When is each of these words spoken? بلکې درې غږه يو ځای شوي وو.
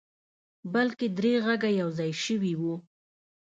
بلکې 0.73 1.05
درې 1.17 1.33
غږه 1.45 1.71
يو 1.81 1.89
ځای 1.97 2.11
شوي 2.23 2.53
وو. 2.61 2.75